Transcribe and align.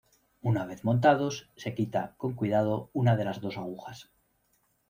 Una 0.51 0.63
vez 0.69 0.79
montados, 0.83 1.51
se 1.55 1.75
quita, 1.75 2.15
con 2.17 2.33
cuidado, 2.33 2.89
una 2.91 3.15
de 3.15 3.23
las 3.23 3.39
dos 3.39 3.59
agujas. 3.59 4.09